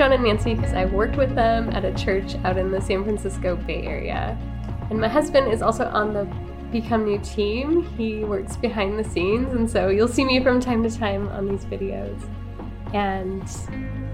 [0.00, 3.04] John and Nancy because I worked with them at a church out in the San
[3.04, 4.34] Francisco Bay Area.
[4.88, 6.24] And my husband is also on the
[6.72, 7.82] Become New team.
[7.98, 11.46] He works behind the scenes, and so you'll see me from time to time on
[11.46, 12.18] these videos.
[12.94, 13.42] And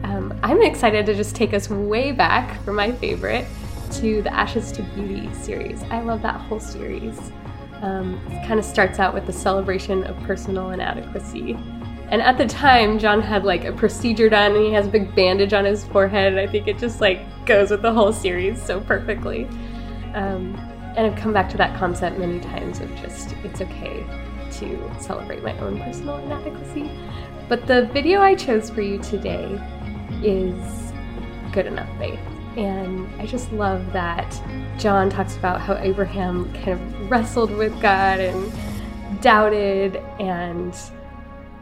[0.03, 3.47] um, I'm excited to just take us way back for my favorite
[3.93, 5.85] to the Ashes to Beauty series.
[5.85, 7.17] I love that whole series.
[7.81, 11.57] Um, it kind of starts out with the celebration of personal inadequacy
[12.09, 15.15] and at the time, John had like a procedure done and he has a big
[15.17, 16.33] bandage on his forehead.
[16.33, 19.45] And I think it just like goes with the whole series so perfectly.
[20.15, 20.55] Um,
[20.97, 24.05] and I've come back to that concept many times of just it's okay
[24.53, 26.91] to celebrate my own personal inadequacy.
[27.49, 29.61] But the video I chose for you today
[30.23, 30.93] is
[31.53, 32.21] Good Enough Faith.
[32.57, 34.41] And I just love that
[34.79, 40.75] John talks about how Abraham kind of wrestled with God and doubted and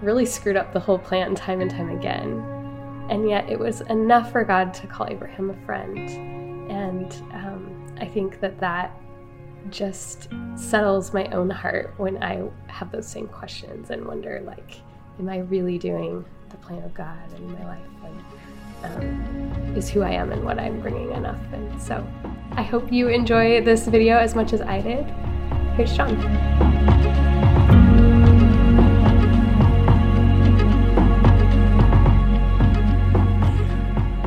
[0.04, 2.50] really screwed up the whole plan time and time again.
[3.10, 6.08] And yet it was enough for God to call Abraham a friend.
[6.70, 8.96] And um, I think that that
[9.70, 14.80] just settles my own heart when I have those same questions and wonder, like,
[15.18, 17.80] am I really doing the plan of God in my life?
[18.04, 18.24] And
[18.84, 21.40] um, is who I am and what I'm bringing enough?
[21.52, 22.06] And so
[22.52, 25.04] I hope you enjoy this video as much as I did.
[25.76, 27.03] Here's John.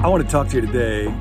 [0.07, 1.13] I want to talk to you today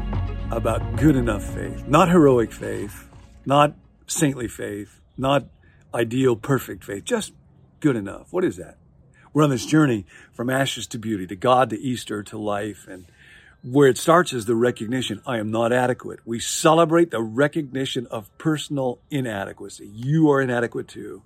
[0.52, 3.08] about good enough faith, not heroic faith,
[3.44, 3.74] not
[4.06, 5.46] saintly faith, not
[5.92, 7.32] ideal perfect faith, just
[7.80, 8.32] good enough.
[8.32, 8.76] What is that?
[9.32, 12.86] We're on this journey from ashes to beauty, to God, to Easter, to life.
[12.88, 13.06] And
[13.64, 16.20] where it starts is the recognition I am not adequate.
[16.24, 19.90] We celebrate the recognition of personal inadequacy.
[19.92, 21.22] You are inadequate too.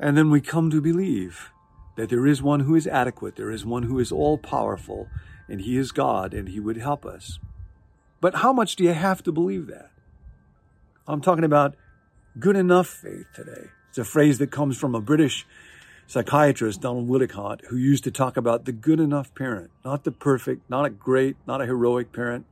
[0.00, 1.52] And then we come to believe
[1.98, 3.34] that there is one who is adequate.
[3.34, 5.08] There is one who is all powerful
[5.48, 7.40] and He is God and He would help us.
[8.20, 9.90] But how much do you have to believe that?
[11.08, 11.74] I'm talking about
[12.38, 13.70] good enough faith today.
[13.88, 15.44] It's a phrase that comes from a British
[16.06, 20.70] psychiatrist, Donald Winnicott, who used to talk about the good enough parent, not the perfect,
[20.70, 22.46] not a great, not a heroic parent,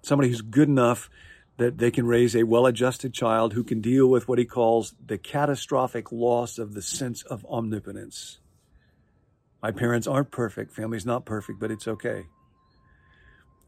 [0.00, 1.10] somebody who's good enough
[1.58, 4.94] that they can raise a well adjusted child who can deal with what he calls
[5.04, 8.38] the catastrophic loss of the sense of omnipotence.
[9.60, 10.72] My parents aren't perfect.
[10.72, 12.26] Family's not perfect, but it's okay.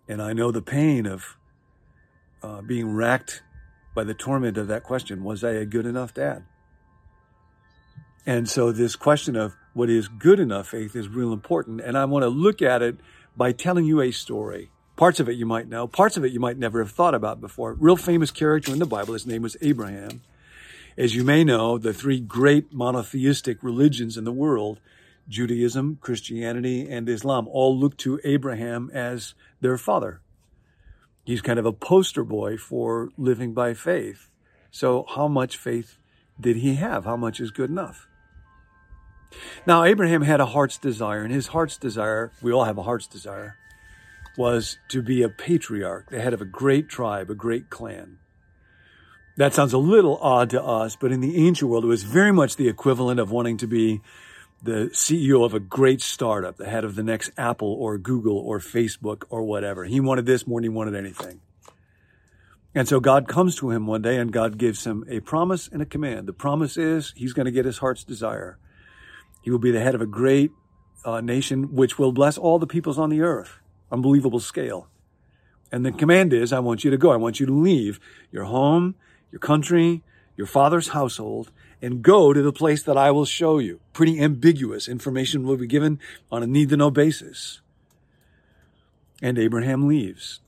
[0.08, 1.36] And I know the pain of
[2.42, 3.42] uh, being racked
[3.94, 6.44] by the torment of that question Was I a good enough dad?
[8.24, 11.80] And so, this question of what is good enough faith is real important.
[11.80, 12.98] And I want to look at it
[13.36, 14.70] by telling you a story.
[15.00, 17.40] Parts of it you might know, parts of it you might never have thought about
[17.40, 17.72] before.
[17.72, 20.20] Real famous character in the Bible, his name was Abraham.
[20.94, 24.78] As you may know, the three great monotheistic religions in the world
[25.26, 30.20] Judaism, Christianity, and Islam all look to Abraham as their father.
[31.24, 34.28] He's kind of a poster boy for living by faith.
[34.70, 35.96] So, how much faith
[36.38, 37.06] did he have?
[37.06, 38.06] How much is good enough?
[39.64, 43.06] Now, Abraham had a heart's desire, and his heart's desire, we all have a heart's
[43.06, 43.56] desire,
[44.36, 48.18] was to be a patriarch, the head of a great tribe, a great clan.
[49.36, 52.32] That sounds a little odd to us, but in the ancient world, it was very
[52.32, 54.00] much the equivalent of wanting to be
[54.62, 58.58] the CEO of a great startup, the head of the next Apple or Google or
[58.58, 59.84] Facebook or whatever.
[59.84, 61.40] He wanted this more than he wanted anything.
[62.74, 65.82] And so God comes to him one day and God gives him a promise and
[65.82, 66.28] a command.
[66.28, 68.58] The promise is he's going to get his heart's desire.
[69.42, 70.52] He will be the head of a great
[71.04, 73.58] uh, nation which will bless all the peoples on the earth.
[73.90, 74.88] Unbelievable scale.
[75.72, 77.12] And the command is, I want you to go.
[77.12, 78.00] I want you to leave
[78.32, 78.94] your home,
[79.30, 80.02] your country,
[80.36, 81.50] your father's household,
[81.82, 83.80] and go to the place that I will show you.
[83.92, 85.98] Pretty ambiguous information will be given
[86.30, 87.60] on a need to know basis.
[89.22, 90.40] And Abraham leaves.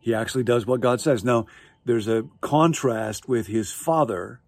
[0.00, 1.24] He actually does what God says.
[1.24, 1.46] Now,
[1.84, 4.40] there's a contrast with his father.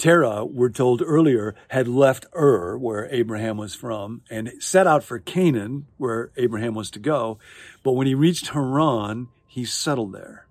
[0.00, 5.18] Terah, we're told earlier, had left Ur, where Abraham was from, and set out for
[5.18, 7.38] Canaan, where Abraham was to go.
[7.82, 10.46] But when he reached Haran, he settled there.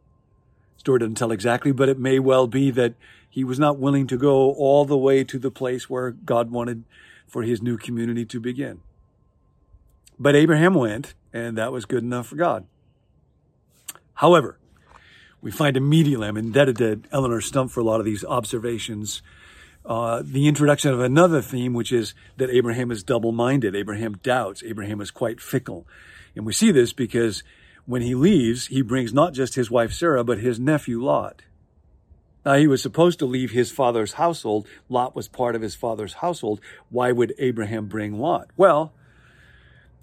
[0.77, 2.93] Story doesn't tell exactly, but it may well be that
[3.27, 6.83] he was not willing to go all the way to the place where God wanted
[7.25, 8.81] for his new community to begin.
[10.19, 12.67] But Abraham went, and that was good enough for God.
[14.13, 14.59] However,
[15.41, 19.21] we find immediately, I'm indebted to Eleonore Stump for a lot of these observations,
[19.85, 23.75] uh, the introduction of another theme, which is that Abraham is double minded.
[23.75, 24.63] Abraham doubts.
[24.63, 25.87] Abraham is quite fickle.
[26.35, 27.43] And we see this because
[27.85, 31.41] when he leaves, he brings not just his wife Sarah, but his nephew Lot.
[32.45, 34.67] Now, he was supposed to leave his father's household.
[34.87, 36.61] Lot was part of his father's household.
[36.89, 38.49] Why would Abraham bring Lot?
[38.55, 38.93] Well,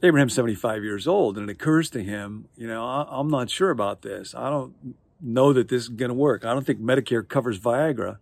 [0.03, 3.71] Abraham's 75 years old, and it occurs to him, you know, I, am not sure
[3.71, 4.35] about this.
[4.35, 4.75] I don't
[5.21, 6.45] know that this is going to work.
[6.45, 8.19] I don't think Medicare covers Viagra.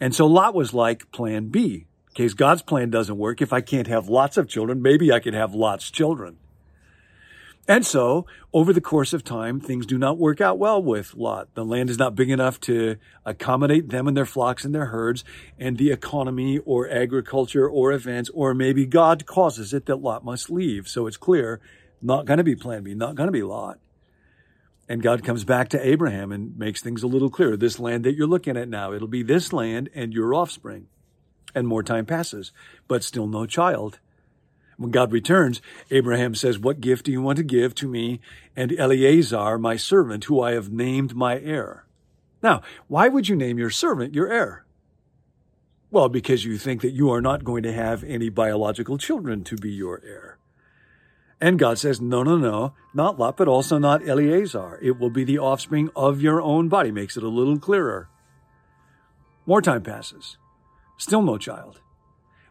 [0.00, 1.86] And so Lot was like plan B.
[2.08, 5.20] In case God's plan doesn't work, if I can't have lots of children, maybe I
[5.20, 6.38] could have lots children.
[7.68, 11.54] And so, over the course of time, things do not work out well with Lot.
[11.54, 15.22] The land is not big enough to accommodate them and their flocks and their herds,
[15.56, 20.50] and the economy or agriculture or events, or maybe God causes it that Lot must
[20.50, 20.88] leave.
[20.88, 21.60] So it's clear,
[22.02, 23.78] not going to be plan B, not going to be Lot.
[24.90, 27.56] And God comes back to Abraham and makes things a little clearer.
[27.56, 30.88] This land that you're looking at now, it'll be this land and your offspring.
[31.54, 32.50] And more time passes,
[32.88, 34.00] but still no child.
[34.78, 38.20] When God returns, Abraham says, What gift do you want to give to me
[38.56, 41.84] and Eleazar, my servant, who I have named my heir?
[42.42, 44.64] Now, why would you name your servant your heir?
[45.92, 49.54] Well, because you think that you are not going to have any biological children to
[49.54, 50.38] be your heir.
[51.40, 54.78] And God says, no, no, no, not Lot, but also not Eleazar.
[54.82, 56.90] It will be the offspring of your own body.
[56.90, 58.08] Makes it a little clearer.
[59.46, 60.36] More time passes.
[60.98, 61.80] Still no child.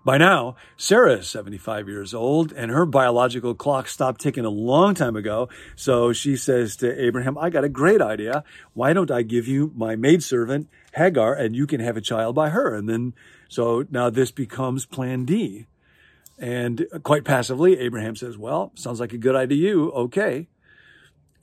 [0.05, 4.95] By now, Sarah is 75 years old and her biological clock stopped ticking a long
[4.95, 5.49] time ago.
[5.75, 8.43] So she says to Abraham, I got a great idea.
[8.73, 12.49] Why don't I give you my maidservant, Hagar, and you can have a child by
[12.49, 12.73] her?
[12.73, 13.13] And then,
[13.49, 15.67] so now this becomes plan D.
[16.39, 19.91] And quite passively, Abraham says, well, sounds like a good idea to you.
[19.91, 20.47] Okay.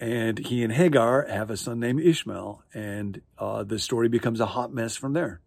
[0.01, 2.63] And he and Hagar have a son named Ishmael.
[2.73, 5.41] And uh, the story becomes a hot mess from there.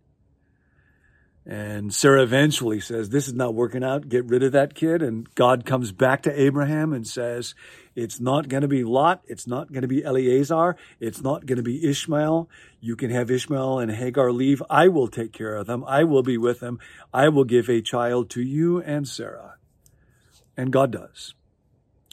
[1.46, 4.10] And Sarah eventually says, This is not working out.
[4.10, 5.02] Get rid of that kid.
[5.02, 7.56] And God comes back to Abraham and says,
[7.96, 9.24] It's not going to be Lot.
[9.28, 10.76] It's not going to be Eleazar.
[11.00, 12.50] It's not going to be Ishmael.
[12.82, 14.62] You can have Ishmael and Hagar leave.
[14.70, 15.84] I will take care of them.
[15.88, 16.80] I will be with them.
[17.14, 19.56] I will give a child to you and Sarah.
[20.56, 21.34] And God does.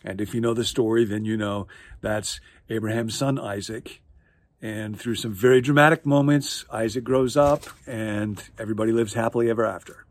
[0.04, 1.66] And if you know the story, then you know
[2.00, 2.40] that's
[2.70, 4.00] Abraham's son Isaac
[4.66, 10.04] and through some very dramatic moments, Isaac grows up and everybody lives happily ever after.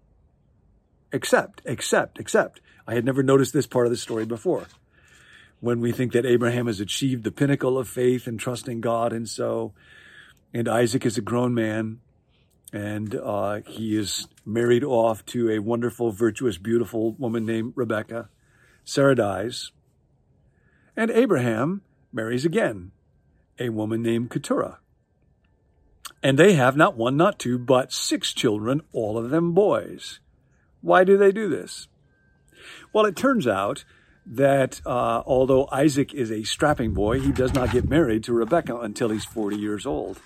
[1.12, 4.68] Except, except, except, I had never noticed this part of the story before.
[5.60, 9.28] When we think that Abraham has achieved the pinnacle of faith and trusting God, and
[9.28, 9.74] so,
[10.54, 12.00] and Isaac is a grown man,
[12.72, 18.30] and uh, he is married off to a wonderful, virtuous, beautiful woman named Rebecca.
[18.86, 19.74] Sarah dies,
[20.96, 21.82] and Abraham
[22.14, 22.94] marries again
[23.60, 24.80] a woman named Keturah.
[26.22, 30.20] And they have not one, not two, but six children, all of them boys.
[30.82, 31.88] Why do they do this?
[32.94, 33.86] Well, it turns out
[34.26, 38.78] that uh, although Isaac is a strapping boy, he does not get married to Rebekah
[38.78, 40.20] until he's 40 years old.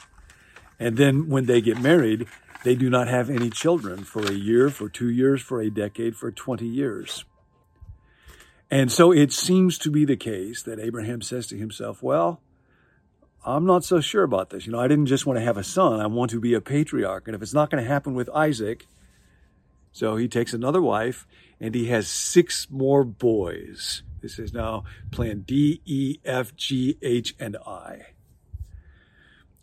[0.79, 2.27] And then when they get married,
[2.63, 6.15] they do not have any children for a year, for two years, for a decade,
[6.15, 7.25] for 20 years.
[8.71, 12.41] And so it seems to be the case that Abraham says to himself, well,
[13.55, 14.65] I'm not so sure about this.
[14.65, 16.61] You know, I didn't just want to have a son, I want to be a
[16.61, 17.27] patriarch.
[17.27, 18.85] And if it's not going to happen with Isaac,
[19.91, 21.25] so he takes another wife
[21.59, 24.03] and he has six more boys.
[24.21, 28.07] This is now plan D, E, F, G, H, and I.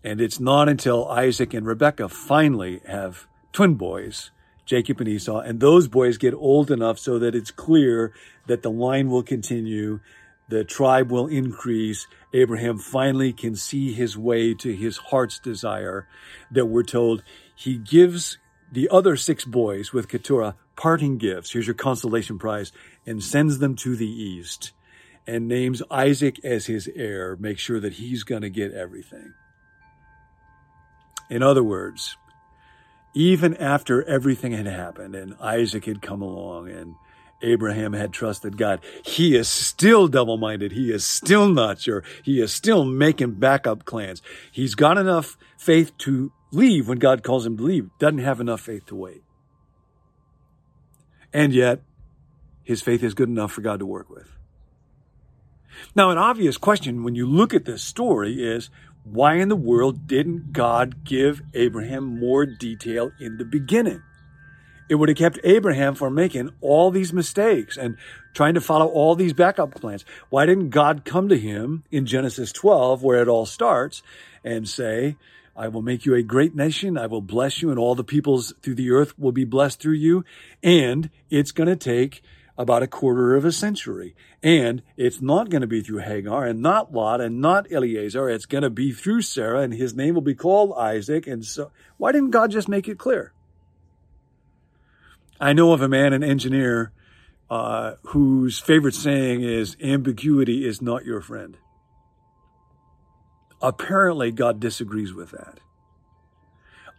[0.02, 4.31] And it's not until Isaac and Rebekah finally have twin boys,
[4.64, 8.12] Jacob and Esau, and those boys get old enough so that it's clear
[8.47, 10.00] that the line will continue
[10.49, 12.07] the tribe will increase.
[12.33, 16.07] Abraham finally can see his way to his heart's desire
[16.50, 17.23] that we're told
[17.55, 18.38] he gives
[18.71, 21.53] the other six boys with Keturah parting gifts.
[21.53, 22.73] Here's your consolation prize
[23.07, 24.73] and sends them to the east
[25.26, 27.37] and names Isaac as his heir.
[27.37, 29.35] Make sure that he's going to get everything.
[31.29, 32.17] In other words,
[33.15, 36.95] even after everything had happened and Isaac had come along and
[37.43, 38.81] Abraham had trusted God.
[39.05, 40.73] He is still double minded.
[40.73, 42.02] He is still not sure.
[42.23, 44.23] He is still making backup plans.
[44.50, 48.61] He's got enough faith to leave when God calls him to leave, doesn't have enough
[48.61, 49.23] faith to wait.
[51.33, 51.83] And yet,
[52.62, 54.37] his faith is good enough for God to work with.
[55.95, 58.71] Now, an obvious question when you look at this story is
[59.05, 64.02] why in the world didn't God give Abraham more detail in the beginning?
[64.88, 67.97] It would have kept Abraham from making all these mistakes and
[68.35, 70.05] trying to follow all these backup plans.
[70.31, 74.02] Why didn't God come to him in Genesis 12, where it all starts,
[74.45, 75.16] and say,
[75.57, 76.99] I will make you a great nation.
[76.99, 79.95] I will bless you and all the peoples through the earth will be blessed through
[79.95, 80.25] you.
[80.62, 82.23] And it's going to take
[82.59, 84.14] about a quarter of a century.
[84.43, 88.28] And it's not going to be through Hagar and not Lot and not Eleazar.
[88.28, 91.26] It's going to be through Sarah and his name will be called Isaac.
[91.26, 93.33] And so why didn't God just make it clear?
[95.40, 96.93] I know of a man, an engineer,
[97.50, 101.59] uh, whose favorite saying is ambiguity is not your friend.
[103.61, 105.61] Apparently, God disagrees with that.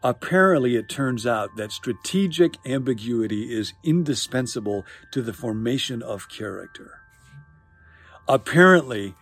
[0.04, 7.00] Apparently, it turns out that strategic ambiguity is indispensable to the formation of character.
[8.28, 9.16] Apparently,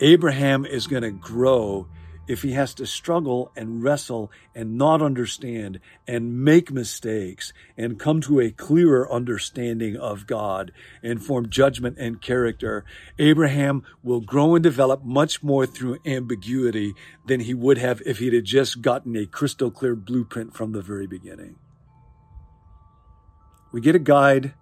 [0.00, 1.88] Abraham is going to grow
[2.28, 8.20] if he has to struggle and wrestle and not understand and make mistakes and come
[8.20, 12.84] to a clearer understanding of God and form judgment and character,
[13.18, 16.94] Abraham will grow and develop much more through ambiguity
[17.26, 20.82] than he would have if he'd have just gotten a crystal clear blueprint from the
[20.82, 21.56] very beginning.
[23.72, 24.54] We get a guide,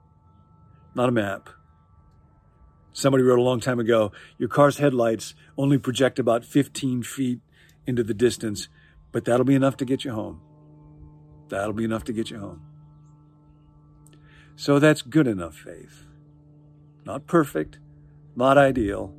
[0.94, 1.50] not a map.
[2.92, 7.40] Somebody wrote a long time ago, your car's headlights only project about 15 feet
[7.86, 8.68] into the distance,
[9.12, 10.40] but that'll be enough to get you home.
[11.48, 12.62] That'll be enough to get you home.
[14.56, 16.04] So that's good enough faith.
[17.04, 17.78] Not perfect,
[18.36, 19.14] not ideal.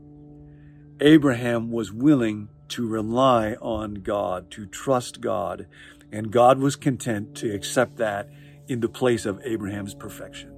[0.99, 5.67] Abraham was willing to rely on God, to trust God,
[6.11, 8.29] and God was content to accept that
[8.67, 10.53] in the place of Abraham's perfection.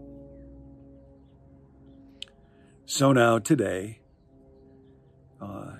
[2.85, 4.01] So now, today,
[5.41, 5.77] uh,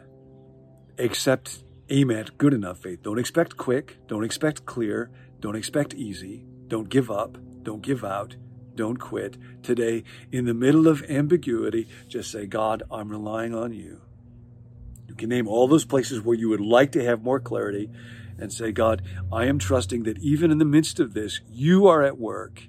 [0.97, 3.03] accept aim at good enough faith.
[3.03, 3.97] Don't expect quick.
[4.07, 5.11] Don't expect clear.
[5.39, 6.45] Don't expect easy.
[6.67, 7.37] Don't give up.
[7.63, 8.35] Don't give out.
[8.75, 9.37] Don't quit.
[9.61, 14.01] Today, in the middle of ambiguity, just say, God, I'm relying on you.
[15.07, 17.89] You can name all those places where you would like to have more clarity
[18.39, 22.01] and say, God, I am trusting that even in the midst of this, you are
[22.01, 22.63] at work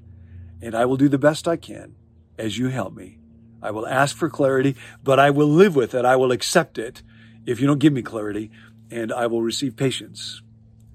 [0.60, 1.94] and I will do the best I can
[2.38, 3.18] as you help me.
[3.62, 6.04] I will ask for clarity, but I will live with it.
[6.04, 7.02] I will accept it
[7.46, 8.50] if you don't give me clarity
[8.94, 10.40] and I will receive patience.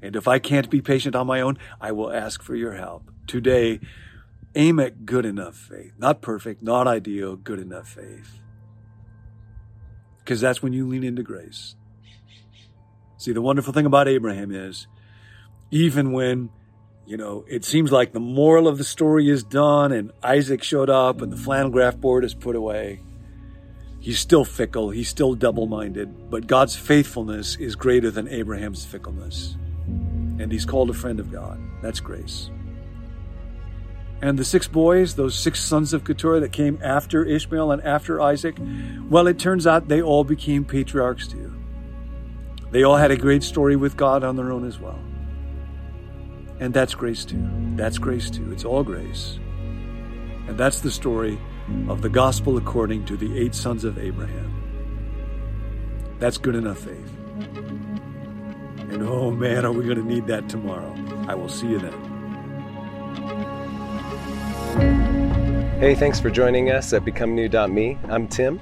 [0.02, 3.12] And if I can't be patient on my own, I will ask for your help.
[3.28, 3.82] Today,
[4.56, 5.92] aim at good enough faith.
[5.98, 8.40] Not perfect, not ideal, good enough faith.
[10.20, 11.76] Because that's when you lean into grace.
[13.18, 14.88] See, the wonderful thing about Abraham is,
[15.70, 16.52] even when,
[17.06, 20.90] you know, it seems like the moral of the story is done and Isaac showed
[20.90, 23.02] up and the flannel graph board is put away,
[24.00, 29.56] He's still fickle, he's still double minded, but God's faithfulness is greater than Abraham's fickleness.
[29.88, 31.60] And he's called a friend of God.
[31.82, 32.50] That's grace.
[34.22, 38.22] And the six boys, those six sons of Keturah that came after Ishmael and after
[38.22, 38.58] Isaac,
[39.10, 41.54] well, it turns out they all became patriarchs too.
[42.72, 45.00] They all had a great story with God on their own as well.
[46.60, 47.50] And that's grace too.
[47.76, 48.52] That's grace too.
[48.52, 49.40] It's all grace.
[50.48, 51.40] And that's the story
[51.90, 54.56] of the gospel according to the eight sons of Abraham.
[56.20, 57.16] That's good enough faith.
[58.92, 60.96] And oh man, are we going to need that tomorrow?
[61.28, 62.10] I will see you then.
[65.80, 67.98] Hey, thanks for joining us at BecomeNew.me.
[68.10, 68.60] I'm Tim,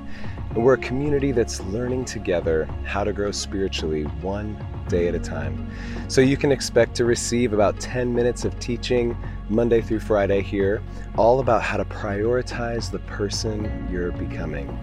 [0.52, 4.56] and we're a community that's learning together how to grow spiritually one
[4.88, 5.68] day at a time.
[6.10, 9.18] So you can expect to receive about 10 minutes of teaching
[9.50, 10.82] Monday through Friday here,
[11.18, 14.78] all about how to prioritize the person you're becoming.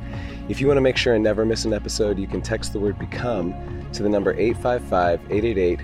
[0.49, 2.80] If you want to make sure and never miss an episode, you can text the
[2.80, 3.54] word become
[3.92, 5.80] to the number 855 888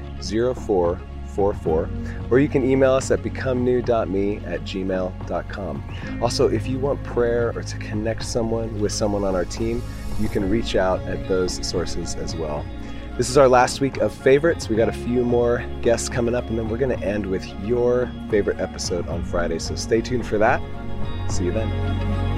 [0.57, 1.89] 0444,
[2.31, 5.97] or you can email us at becomenew.me at gmail.com.
[6.23, 9.83] Also, if you want prayer or to connect someone with someone on our team,
[10.19, 12.65] you can reach out at those sources as well.
[13.21, 14.71] This is our last week of favorites.
[14.71, 17.47] We got a few more guests coming up, and then we're going to end with
[17.63, 19.59] your favorite episode on Friday.
[19.59, 20.59] So stay tuned for that.
[21.29, 22.30] See you then.